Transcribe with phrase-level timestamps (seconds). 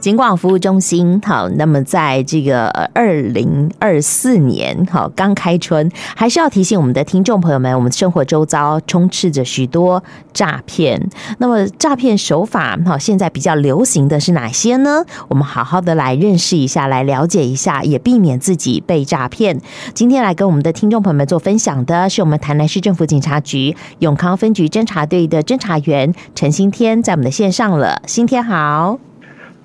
[0.00, 10.00] 警广服务中心，好，那么在这个二零二四年，好，刚开春，还是要提醒我们的听众朋友们，我们生活周遭充斥着许多
[10.32, 11.10] 诈骗。
[11.38, 15.04] 那么诈骗手法，好，现在比较流行的是哪些呢？
[15.26, 19.60] 我们好好的来认识一下，来了解一下，也避免自己被诈骗。
[19.94, 28.00] 今天来跟我们的听众朋友们做分享的是我们台南市政府警察局永康分局侦查队的侦查员陈新天，在我们的线上了。
[28.06, 29.00] 新天好。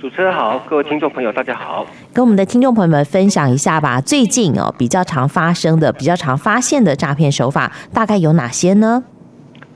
[0.04, 1.88] 主持人好，各位听众朋友，大家好。
[2.14, 4.02] 跟我们的听众朋友们分享一下吧。
[4.02, 9.02] 最近哦，比较常发生的、比较常发现的诈骗手法，大概有哪些呢？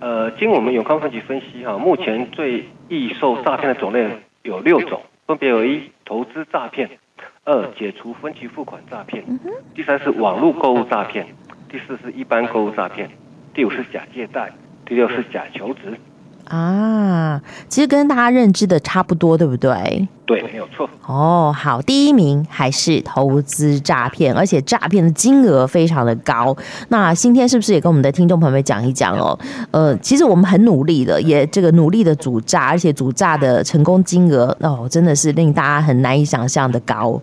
[0.01, 4.05] 呃，经我们永康分局分析哈，目前最易受诈骗的种类
[4.43, 6.89] 有六种，分别有一投资诈骗，
[7.45, 9.23] 二解除分期付款诈骗，
[9.73, 11.25] 第三是网络购物诈骗，
[11.71, 13.09] 第四是一般购物诈骗，
[13.53, 14.51] 第五是假借贷，
[14.85, 15.97] 第六是假求职。
[16.49, 20.07] 啊，其实跟大家认知的差不多，对不对？
[20.25, 20.89] 对，没有错。
[21.05, 26.55] 哦，好，第一名还是投资诈骗，而且诈骗的金额非常的高。
[26.89, 29.37] 那今天是不是也跟我们的听众朋友们讲一讲哦？
[29.71, 37.21] 呃，其实我们很努力的，也这个努力的阻诈，而且阻诈的成功金额哦，真的是令大家很难以想象的高。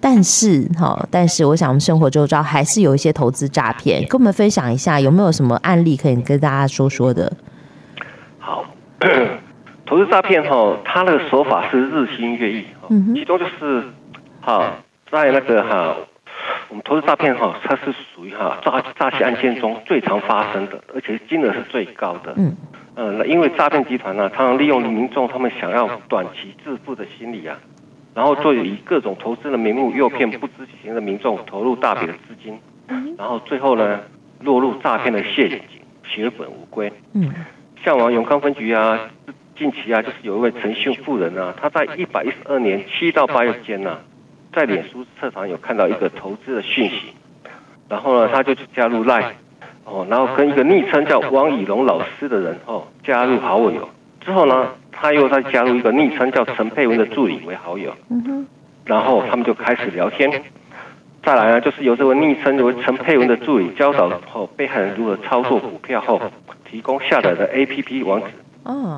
[0.00, 7.32] 但是哈、哦，但是我想我们生活周遭还是有一些投资诈骗，跟我们分享一下有没有什么案例可以跟大家说说的？
[9.84, 12.64] 投资诈骗哈，它的手法是日新月异，
[13.14, 13.82] 其中就是
[14.40, 14.74] 哈，
[15.10, 15.96] 在那个哈，
[16.68, 22.32] 我们投资诈骗哈，它是属于哈诈诈欺案件中最常发生的，而且金额是最高的。
[22.36, 22.56] 嗯，
[22.94, 27.58] 呃，因为诈骗集团呢，常常利用民众他们想要短期致富的心理啊，
[28.14, 32.58] 然后就以各种投资的名目诱骗不知情的民众投入大笔的资金，
[33.18, 34.00] 然后最后呢，
[34.40, 35.60] 落入诈骗的陷阱，
[36.04, 36.92] 血本无归。
[37.14, 37.32] 嗯。
[37.84, 39.10] 像我们永康分局啊，
[39.56, 43.98] 近期啊，就是有一位陈姓妇人啊，他在一百一十二年七到八月间呢，
[44.54, 47.12] 在脸书社团有看到一个投资的讯息，
[47.88, 49.32] 然后呢，他就去加入 Line，
[49.84, 53.88] 哦，然后跟一个昵称叫汪以龙老师的人哦加入好友，
[54.20, 57.92] 之后呢，他又再加入一个昵称叫陈佩文的助理为好友，
[58.84, 60.30] 然后他们就开始聊天，
[61.22, 66.20] 再来呢，就是由这位昵称为陈佩文的助理教导后被害人如何操作股票后。
[66.64, 68.28] 提供下载的 APP 网址，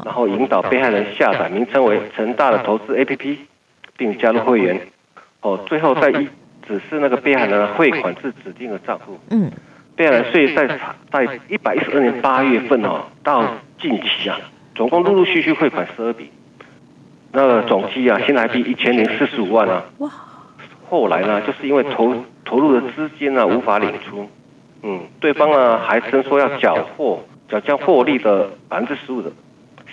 [0.04, 3.36] 然后引导被害人下载名称为陈大的投资 APP，
[3.96, 4.80] 并加入会员。
[5.40, 6.28] 哦，最后再一
[6.68, 9.18] 指示那个被害人汇款至指定的账户。
[9.30, 9.50] 嗯，
[9.96, 10.68] 被害人所以在
[11.10, 13.44] 在一百一十二年八月份哦，到
[13.80, 14.38] 近期啊，
[14.76, 16.30] 总共陆陆续续汇款十二笔，
[17.32, 19.84] 那个总计啊，新台币一千零四十五万啊。
[19.98, 20.08] 哇！
[20.88, 22.14] 后来呢，就是因为投
[22.44, 24.28] 投入的资金呢无法领出，
[24.82, 27.22] 嗯，对方呢还声说要缴获。
[27.46, 29.30] 缴交获利的百分之十五的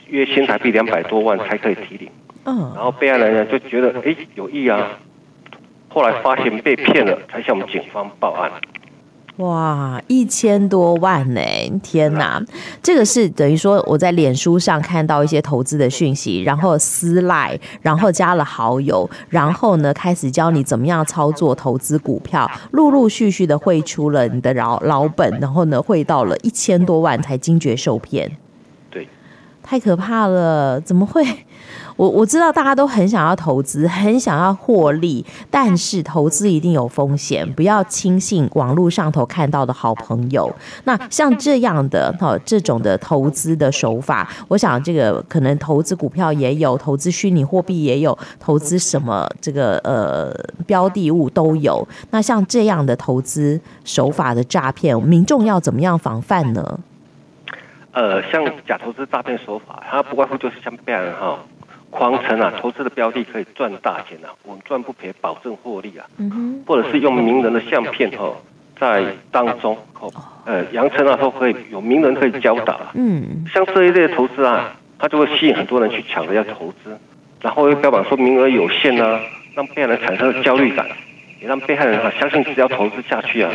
[0.07, 2.09] 约新台币两百多万才可以提领，
[2.45, 4.87] 嗯，然后被害人呢就觉得哎有意啊，
[5.89, 8.49] 后来发现被骗了，才向我们警方报案。
[9.37, 11.41] 哇，一千多万呢！
[11.81, 12.43] 天哪，
[12.83, 28.29] 这个是等于说我在脸书上看到一些投资的讯息，然后私赖，然后加了好友，然后呢开始教你怎么样操作投资股票，陆陆续续的汇出了你的老老本，然后呢汇到了一千多万才惊觉受骗。
[28.91, 29.07] 对，
[29.63, 31.25] 太可怕了，怎么会？
[32.01, 40.51] 我我知道大家都很想要投资，很想要获利，但是投资一定有风险，不要轻信网络上头看到的好朋友。
[40.85, 50.33] 那像这样的哈，这种的投资的手法，我想这个可能投资股票也有，投资虚拟货币也有，投资什么这个呃
[50.65, 51.87] 标的物都有。
[52.09, 56.79] 那像这样的投资手法的诈骗，民众要怎么样防范呢？
[57.91, 61.37] 呃，像假投资诈骗手法，它不外乎就是像被害人哈。
[61.91, 66.07] 谎称啊，投资的标的可以赚大钱啊，稳赚不赔，保证获利啊，
[66.65, 68.37] 或者是用名人的相片哦，
[68.79, 70.11] 在当中哦，
[70.45, 76.97] 呃，扬称啊都可以有名人可以教导啊，嗯，像这一类的投资啊，它就会吸引很多人去抢着要投资，
[77.41, 79.19] 然后又标榜说名额有限啊，
[79.53, 80.87] 让被害人产生了焦虑感，
[81.41, 83.51] 也让被害人啊相信只要投资下去啊，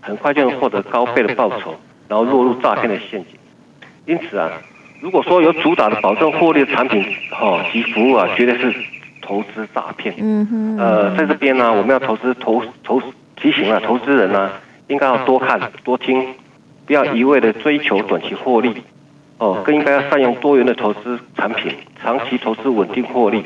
[0.00, 1.74] 很快就能获得高倍的报酬，
[2.06, 3.36] 然后落入诈骗的陷阱，
[4.06, 4.50] 因此啊。
[5.00, 8.74] 如果说有主打的保证获利的产品，哈及服务啊，绝对是
[9.22, 10.14] 投资诈骗。
[10.18, 10.78] 嗯哼。
[10.78, 13.00] 呃，在这边呢，我们要投资投投
[13.36, 14.50] 提醒啊，投资人呢，
[14.88, 16.34] 应该要多看多听，
[16.86, 18.74] 不要一味的追求短期获利，
[19.38, 21.72] 哦，更应该要善用多元的投资产品，
[22.02, 23.42] 长期投资稳定获利。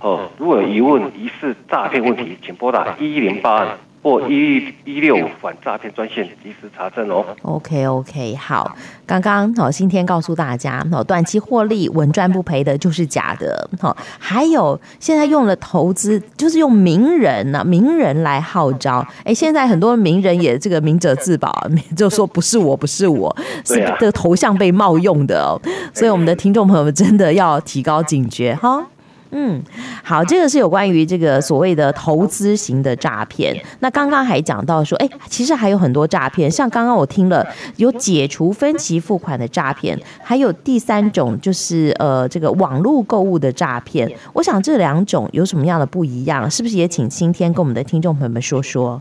[0.00, 3.66] 哦，如果有疑问、疑似诈骗问题，请拨打一一零八
[4.06, 7.26] 或一一六五反诈骗专线及时查证哦。
[7.42, 21.52] OK OK，好，刚刚好，新天告诉大家，好，短期获利稳赚不赔的就是假的，好，还有现在用了投资，就是用名人呐、啊，名人来号召，哎，现在很多名人也这个明哲自保，
[21.96, 23.36] 就说不是我，不是我，
[23.66, 25.60] 是这个头像被冒用的哦，
[25.92, 28.86] 所以我们的听众朋友们真的要提高警觉哈。
[29.30, 29.62] 嗯，
[30.02, 33.54] 好，这个是有关于这个所谓的投资型的诈骗。
[33.80, 37.46] 那刚刚还讲到说，哎，其实还有很多诈骗，像刚刚我听了
[37.76, 44.10] 有解除分期付款的诈骗，还有第三种就是呃这个网络购物的诈骗。
[44.32, 46.50] 我想这两种有什么样的不一样？
[46.50, 49.00] 是不是也请今天跟我们的听众朋友们说说？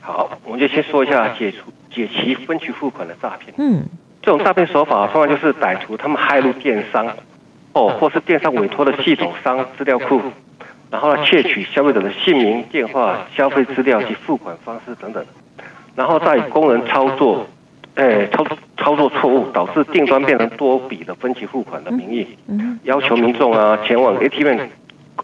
[0.00, 3.54] 好，我们就先说一下解除解期分期付款的诈骗。
[3.56, 3.82] 嗯，
[4.20, 7.06] 这种诈骗手法通常就是歹徒他们害入电商。
[7.74, 10.20] 哦，或是电商委托的系统商资料库，
[10.90, 15.24] 然后呢，窃取消费者的姓名、电话、消费资料及付款方式等等，
[15.96, 17.44] 然后再工人操作，
[17.96, 22.26] 哎，操操作错误，导致订单变成多笔的分期付款的名义，
[22.84, 24.60] 要求民众啊前往 ATM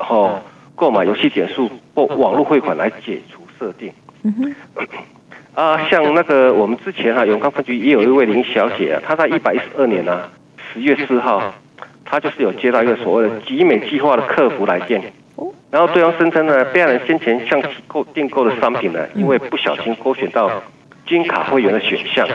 [0.00, 0.43] 哦
[0.75, 3.93] 购买游戏点数或网络汇款来解除设定。
[5.55, 10.29] 啊，像那个我们之前啊永康分局也有一位林小姐啊，她在一百一十二年啊
[10.73, 11.55] 十月四号。
[12.11, 15.01] 他就是有接到一个所谓的集美计划的客服来电，
[15.71, 20.51] 然后对方声称呢，被害人先前向其购订购的商品呢，因为不小心勾选到
[21.07, 22.27] 金卡会员的选项，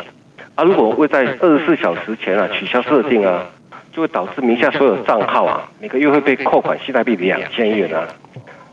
[0.55, 3.47] 啊，如果未在二十四小时前啊取消设定啊，
[3.91, 8.07] 就会导致名下所有账号啊每个月会被扣款新台币两千元啊，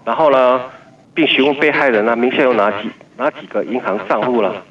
[0.05, 0.61] 然后呢，
[1.15, 4.63] 并询问被害人啊名下有哪几哪几个银行账户了，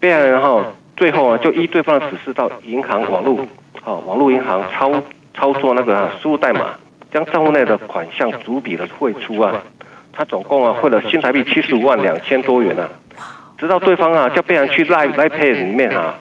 [0.00, 0.64] 被害人哈
[0.96, 3.40] 最后啊就依对方的指示到银行网络
[3.84, 4.90] 啊网络银行操。
[5.36, 6.70] 操作那个输入代码，
[7.12, 9.62] 将账户内的款项逐笔的汇出啊，
[10.12, 12.88] 他总共啊汇了新台币七十五万两千多元啊，
[13.58, 16.14] 直到对方啊叫被害人去 Line Pay 里面啊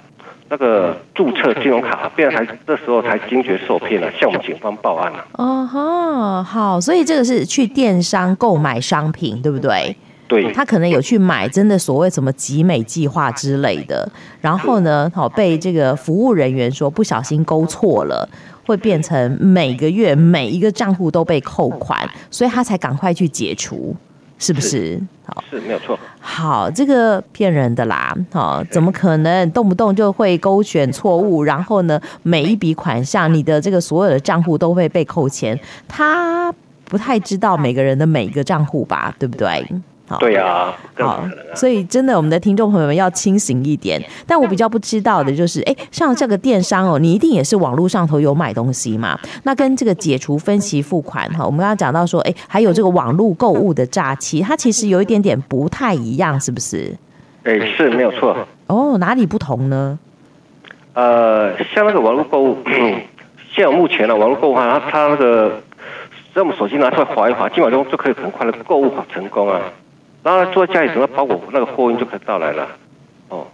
[0.48, 5.26] 那个注册金融卡，被害人才这时候才惊觉受骗了，向我们警方报案了。
[5.34, 9.96] 哦哈，好，所以这个是去电商购买商品，对不对？
[10.28, 14.08] 对，他可能有去买真的所谓什么集美计划之类的，
[14.42, 18.28] 然后呢，好被这个服务人员说不小心勾错了。
[18.66, 23.96] 会变成每个月每一个账户都被扣款，所以他才赶快去解除，
[24.40, 24.70] 是不是？
[24.70, 25.98] 是好，是没有错。
[26.20, 35.60] 好，这个骗人的啦，好，怎么可能动不动就会勾选错误，然后呢，每一笔款项，你的这个所有的账户都会被扣钱？
[35.88, 36.54] 他
[36.86, 39.66] 不太知道每个人的每一个账户吧，对不对？
[40.08, 44.00] 好对呀、啊，好，所以真的，我们的听众朋友们要清醒一点。
[44.28, 49.20] 但我比较不知道的就是，哎，像这个电商哦，你一定也是网络上头有买东西嘛？
[49.44, 56.96] 那跟这个解除分期付款哈，我们刚刚讲到说，哎，还有这个网络购物的诈欺，它其实有一点点不太一样，是不是？
[57.44, 58.38] 哎，是没有错。
[58.68, 59.98] 哦，哪里不同呢？
[60.94, 62.58] 呃，像那个网络购物，
[63.56, 65.62] 现在目前的网络购物啊，它它那个，
[66.36, 69.60] 在我们手机拿出来划一划，基本上就可以很快的购物成功啊。
[70.26, 72.68] 然后坐在家里，整个包裹那个货运就可以到来了，
[73.30, 73.46] 哦，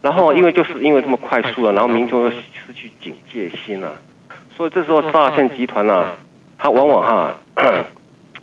[0.00, 3.90] 然后因为就是因为这么快速了，然后民众又失去警戒心了，
[4.56, 6.06] 所以这时候诈骗集团呢，
[6.56, 7.34] 他往往哈，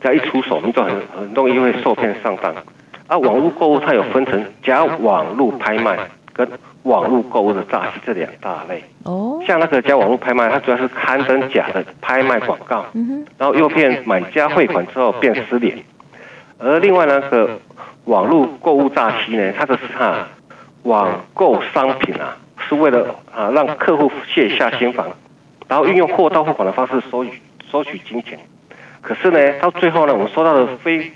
[0.01, 2.54] 只要一出手，民众很很容易会受骗上当。
[3.07, 5.98] 而网络购物它有分成假网络拍卖
[6.33, 6.45] 跟
[6.83, 8.83] 网络购物的诈欺这两大类。
[9.04, 12.86] 哦，像那个假网络拍卖，它主要是刊登假的拍卖广告，
[13.38, 15.81] 然后诱骗买家汇款之后变失联。
[16.59, 17.59] 而另外那个
[18.06, 20.28] 网络购物诈欺呢，它的是哈
[20.83, 22.35] 网购商品啊，
[22.68, 25.07] 是为了啊让客户卸下心防，
[25.68, 28.40] 然后运用货到付款的方式收取收取金钱。
[29.02, 31.11] 可是呢，到最后呢，我们收到的非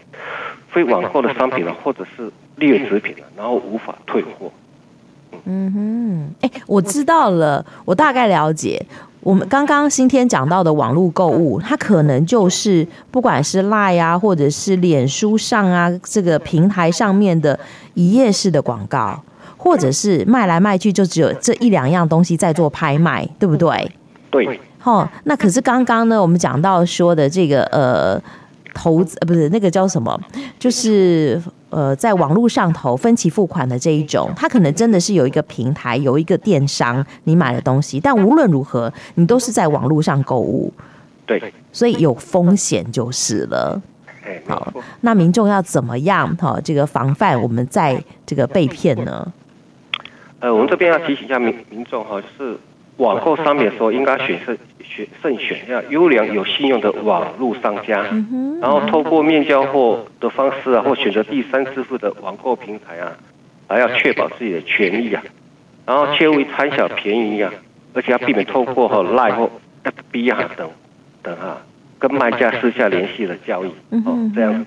[0.69, 4.51] 非网购的商品呢，或者是劣质品，然后无法退货。
[5.45, 8.86] 嗯哼，哎，我知道了，我大概了解。
[9.21, 17.59] 我们刚刚新天讲到的网络购物，它可能就是不管是 Line 啊，或者是脸书上啊，这个平台上面的
[17.93, 19.21] 一页式的广告，
[19.57, 23.91] 或者是卖来卖去就只有这一两样东西在做拍卖，对不对？
[24.29, 24.59] 对。
[24.79, 28.21] 好，那可是刚刚呢，我们讲到说的这个呃。
[28.73, 30.17] 投资呃不是那个叫什么，
[30.57, 31.37] 就是
[31.71, 40.71] 呃在网络上头分期付款的这一种，它可能真的是有一个平台，有一个电商，你买的东西，但无论如何，你都是在网络上购物，
[41.25, 43.81] 对，所以有风险就是了。
[44.45, 46.59] 好，那民众要怎么样哈？
[46.63, 49.33] 这个防范我们在这个被骗呢？
[50.39, 52.57] 呃，我们这边要提醒一下民民众哈，就是
[52.98, 58.05] 网购商品的时候，应该选慎选慎选一下优良有信用的网络商家，
[58.62, 63.12] 然后透过面交货的方式啊，或选择第三支付的网购平台啊，
[63.67, 65.24] 还要确保自己的权益啊，
[65.86, 67.51] 然后切勿贪小便宜啊，
[67.93, 69.50] 而且要避免透过和 Line 或
[69.83, 70.69] FB 啊等
[71.24, 71.57] 等啊，
[71.98, 73.69] 跟卖家私下联系的交易
[74.05, 74.65] 哦，这样。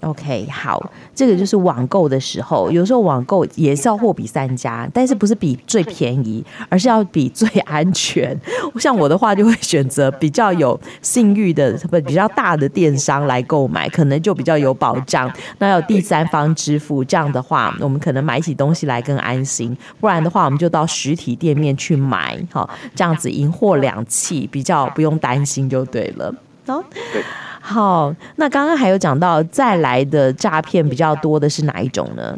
[0.00, 8.34] OK，好，这个就是网购的时候，有时候网购也是要货比三家，但是不是比最便宜，而是要比最安全。
[8.78, 15.30] 像我的话，就会选择比较有信誉的、不比较大的电商来购买，可能就比较有保障。
[15.58, 19.76] 那要第三方支付，这样的话，我们可能买起东西来更安心。
[20.00, 26.34] 不然的话，我们就到实体店面去买，好，这样子银货两訖，比较不用担心就对了。
[26.66, 26.82] 好。
[27.70, 32.36] 好，那刚刚还有讲到再来的诈骗比较多的是哪一种呢？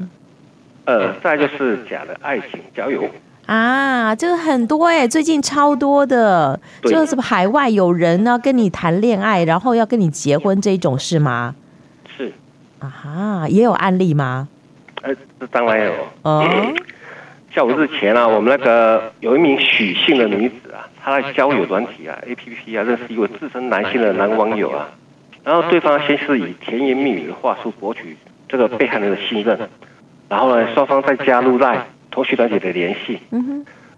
[0.84, 3.08] 呃，再就是假的爱情交友
[3.46, 11.54] 啊，这个很多哎，最近超多的，就是海外有人呢跟你谈恋爱，然后要跟你结婚这一种是吗？
[12.14, 12.30] 是
[12.80, 14.48] 啊哈，也有案例吗？
[15.00, 16.46] 呃，这当然有哦。
[17.54, 24.88] 较早之前啊，我们那个有一名许姓的女子啊，她在交友软体啊、APP 啊认识一位自称男性的男网友啊。
[25.44, 28.16] 然后对方先是以甜言蜜语的话术博取
[28.48, 29.58] 这个被害人的信任，
[30.28, 33.18] 然后呢，双方再加入在通讯团体的联系。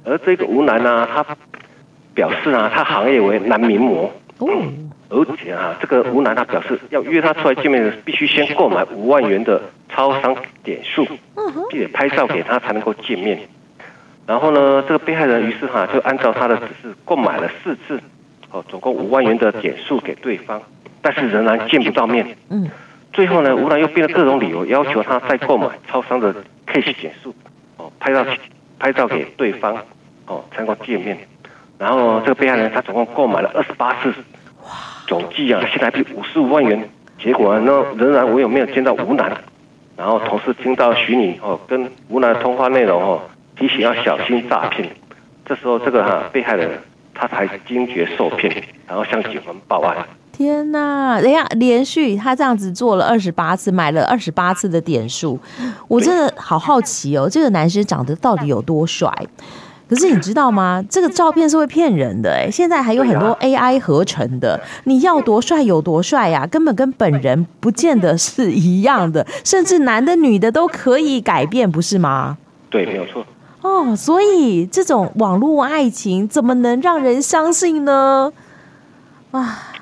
[0.04, 1.24] 而这个吴楠呢，他
[2.14, 4.12] 表示啊，他行业为男名模。
[5.10, 10.34] 而且啊，这个吴楠他表示要约他出来见面，必须先购买五万元的超商
[10.64, 11.06] 点数，
[11.70, 13.38] 并且拍照给他才能够见面。
[14.26, 18.00] 然后呢，这个被害人于是哈就按照他的指示购买了四次，
[18.54, 20.62] 哦，总共五万元的点数给对方。
[21.02, 22.24] 但是仍然见不到面。
[22.48, 22.70] 嗯，
[23.12, 26.32] 最后呢，吴男又编了各种理由，要求他再购买超商的
[26.66, 27.34] cash 点数，
[27.76, 28.24] 哦，拍照
[28.78, 29.76] 拍照给对方，
[30.26, 31.18] 哦，才能够见面。
[31.76, 34.08] 然后这个被害人他总共购买了二十八次，
[34.62, 34.70] 哇，
[35.06, 36.88] 总计啊，新台币五十五万元。
[37.18, 39.36] 结果呢，仍然我有没有见到吴楠。
[39.96, 43.22] 然后同事听到徐女哦跟吴楠的通话内容哦，
[43.56, 44.88] 提醒要小心诈骗。
[45.44, 46.70] 这时候这个哈、啊、被害人
[47.14, 50.04] 他才惊觉受骗，然后向警方报案。
[50.32, 55.38] 天呐，等下连续他这样子做了二十八次，买了二十八次的点数，
[55.86, 59.08] 我真的好好奇哦，这个男生长得到底有多帅？
[59.86, 60.82] 可是你知道吗？
[60.90, 72.38] 这个照片是会骗人的哎，现在还有很多 AI 合成的，你要多帅有多帅呀，根本跟本人不见得是一样的，甚至男的女的都可以改变，不是吗？
[72.70, 73.24] 对，没有错。
[73.64, 78.30] 哦，所以这种网络爱情怎么能让人相信呢？
[79.30, 79.72] 啊！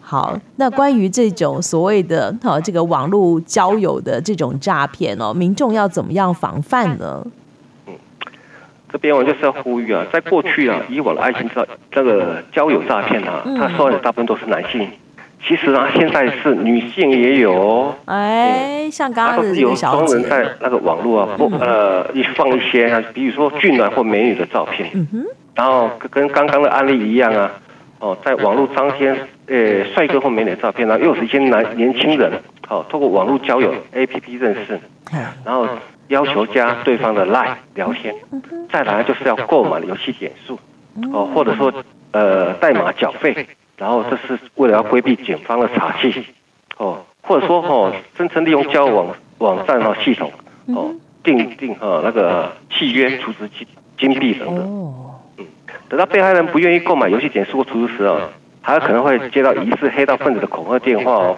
[0.00, 7.24] 好，那关于这种所谓的哈这个网络交友的这种诈骗哦，民众要怎么样防范呢？
[7.86, 7.94] 嗯，
[8.90, 14.88] 这边我就是要呼吁啊，在过去啊，以往的爱情这这个交友诈骗啊，他受害的大部分都是男性，
[15.46, 17.94] 其实呢，现在是女性也有。
[18.04, 27.50] 哎，像刚刚的小姐，有专人在那个网络啊，不呃，一放一些啊，比如说俊男或美女的照片，嗯哼，然后跟刚刚的案例一样啊。
[28.00, 29.14] 哦，在网络张贴，
[29.46, 32.32] 呃，帅哥或美女的照片呢，又是一些男年轻人，
[32.70, 34.80] 哦，透过网络交友 APP 认识，
[35.44, 35.68] 然后
[36.08, 38.14] 要求加对方的 LINE 聊天，
[38.72, 40.58] 再来就是要购买游戏点数，
[41.12, 41.70] 哦，或者说
[42.12, 43.46] 呃代码缴费，
[43.80, 46.22] 然后这是为了要规避警方的查缉，
[46.76, 50.30] 哦，或者说哦，真诚利用交友网网站和系统，
[50.66, 54.94] 哦，订订哈那个契约储值金金币等等。
[55.88, 58.28] 等到被害人不愿意购买游戏点数或储值时啊，
[58.60, 61.36] 还有可能会接到疑似黑道分子的恐吓电话哦。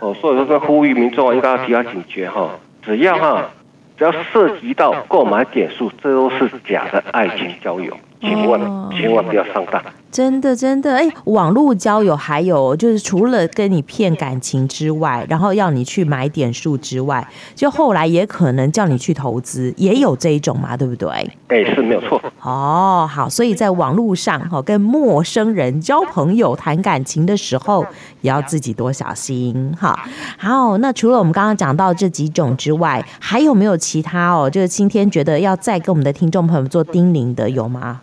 [0.00, 2.50] 哦，所以说，跟呼吁民众应该要提高警觉哈。
[2.82, 3.50] 只要哈，
[3.96, 8.60] 只要涉及到购买点数，这都是假的爱情交友，千万
[8.90, 9.82] 千万不要上当。
[10.10, 21.08] 真的，真的，哎，网络交友还有就是除了跟你骗感情之外，然后要你去买点数之外，就后来也可能叫你去投资，也有这一种嘛，对不对？
[21.48, 22.20] 哎，是没有错。
[22.42, 27.86] 哦，好，所以在网络上哈，跟陌生人交朋友、谈感情的时候，
[28.20, 29.98] 也要自己多小心哈。
[30.36, 34.50] 好，那除了我们刚刚讲到这几种之外，还有没有其他哦？
[34.50, 38.02] 就是今天觉得要再跟我们的听众朋友们做叮咛的，有吗？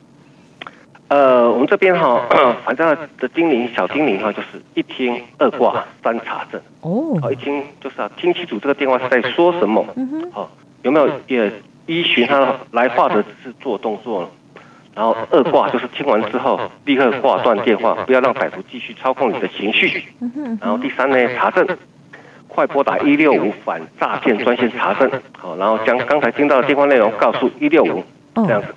[1.10, 2.25] 呃，我们这边哈，
[2.63, 6.62] 反正的精灵小精灵哈，就是一听二挂三查证。
[6.82, 7.18] 哦。
[7.22, 9.86] 好，一听就是啊，听清楚这个电话是在说什么。
[9.96, 10.50] 嗯好，
[10.84, 11.10] 有没有？
[11.28, 11.51] 也
[11.88, 14.28] 依循他来话的指示做动作呢？
[14.94, 20.04] 然后二挂就是听完之后立刻挂断电话，不要让歹徒继续操控你的情绪。
[20.62, 21.66] 然后第三呢，查证，
[22.48, 25.10] 快拨打一六五反诈骗专线查证。
[25.36, 28.04] 好，然后将刚才听到的电话内容告诉一六五，
[28.36, 28.68] 这样子。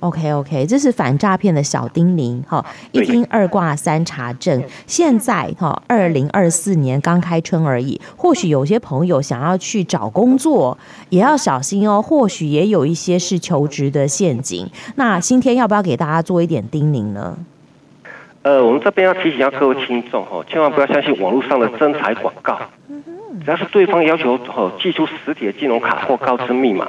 [0.00, 4.62] OK OK，这是反诈骗的小叮咛哈，一听二挂三查证。
[4.86, 10.76] 现在哈，二零二四年刚开春而已，或许有些朋友想要去找工作，
[11.08, 12.00] 也要小心哦。
[12.02, 14.68] 或许也有一些是求职的陷阱。
[14.96, 17.38] 那今天要不要给大家做一点叮咛呢？
[18.42, 22.60] 呃，我们这边要提醒一下各位听众哈，千万不要相信网络上的征才广告。
[23.44, 26.88] 只要是对方要求哦，寄出实体的金融卡或告知密码，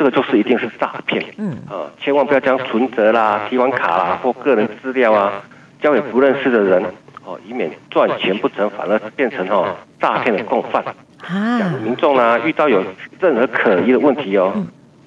[0.00, 1.22] 这个就是一定是诈骗。
[1.36, 5.42] 嗯，啊，千万不要将存折啦、提款卡啦或个人资料啊
[5.82, 6.82] 交给不认识的人，
[7.22, 10.82] 哦，以免赚钱不成，反而变成哦诈骗的共犯。
[10.82, 12.82] 啊，民众呢遇到有
[13.20, 14.54] 任何可疑的问题哦，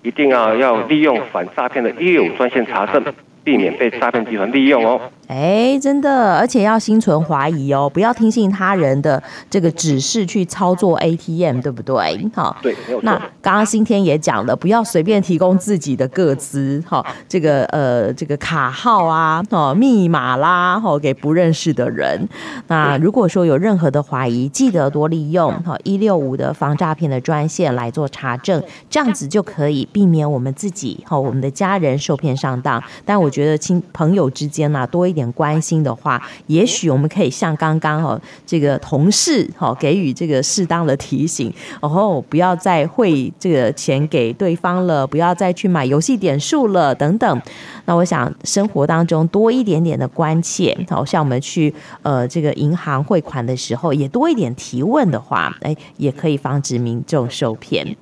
[0.04, 3.04] 一定要要利用反诈骗的业务专线查证。
[3.46, 5.02] 避免被诈骗集团利用哦。
[5.28, 12.30] 哎，真的，而且要心存怀疑哦，不要听信他人的这个指示去操作 ATM，对不对？
[12.36, 22.28] 好，对，那刚刚新天也讲了，不要随便提供自己的个资，哈，这个呃，这个卡号啊，哦，密码啦，哦，给不认识的人。
[22.68, 32.84] 那如果说有任何的怀疑，记得多利用哈一六五的防诈骗的专线来做查证，这样子就可以避免我们自己哈我们的家人受骗上当。
[33.06, 47.42] 但我觉得亲朋友之间呐，多一点关心的话，也许我们可以像刚刚哦，这个同事哈给予这个适当的提醒，然后不要再汇这个钱给对方了，不要再去买游戏点数了等等。
[47.86, 57.96] 那我想生活当中多一点点的关切，好像我们去呃这个银行汇款的时候，也多一点提问的话，哎，也可以防止民众受骗。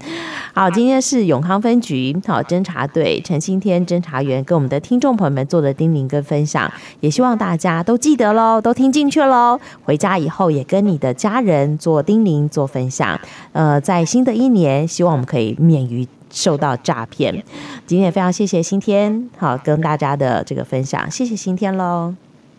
[0.53, 9.60] 好，今天是永康分局好侦查队陈新天侦查员跟我们的听众朋友们做的叮咛跟分享，也希望大家都记得喽，都听进去喽。
[9.84, 13.20] 回家以后也跟你的家人做叮咛做分享。
[13.51, 17.43] 呃，在新的一年，希望我们可以免于受到诈骗。
[17.86, 22.15] 今天也非常谢谢新天，好跟大家的这个分享，谢谢新天喽。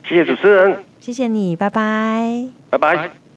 [0.06, 3.21] 谢谢主持人，谢谢你，拜拜，拜拜。